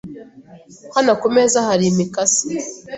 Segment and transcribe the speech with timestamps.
[0.95, 2.45] Hano kumeza hari imikasi.